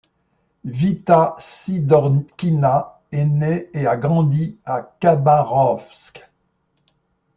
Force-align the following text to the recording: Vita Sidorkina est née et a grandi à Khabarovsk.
Vita 0.65 1.35
Sidorkina 1.37 3.01
est 3.11 3.23
née 3.25 3.69
et 3.75 3.85
a 3.85 3.97
grandi 3.97 4.57
à 4.65 4.81
Khabarovsk. 4.99 6.27